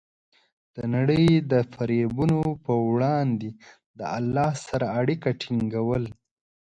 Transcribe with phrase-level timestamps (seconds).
[0.75, 3.49] د نړۍ د فریبونو په وړاندې
[3.99, 6.03] د الله سره د اړیکو ټینګول.